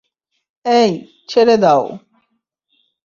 এই, 0.65 0.91
ছেড়ে 1.29 1.55
দাও। 1.57 1.83